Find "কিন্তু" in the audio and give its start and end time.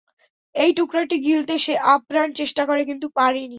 2.89-3.07